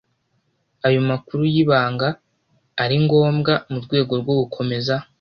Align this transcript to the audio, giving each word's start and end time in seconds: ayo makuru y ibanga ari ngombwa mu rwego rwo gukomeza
ayo 0.87 0.99
makuru 1.09 1.41
y 1.53 1.57
ibanga 1.63 2.07
ari 2.83 2.95
ngombwa 3.05 3.53
mu 3.71 3.77
rwego 3.85 4.13
rwo 4.21 4.33
gukomeza 4.41 4.95